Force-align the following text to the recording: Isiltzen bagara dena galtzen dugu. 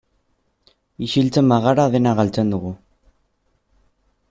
Isiltzen 1.07 1.51
bagara 1.51 1.85
dena 1.97 2.15
galtzen 2.21 2.51
dugu. 2.57 2.73